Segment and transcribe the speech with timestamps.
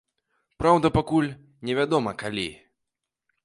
[0.63, 1.29] Праўда, пакуль
[1.69, 2.47] невядома, калі.